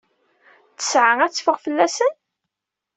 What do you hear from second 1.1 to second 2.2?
ad teffeɣ fell-asen?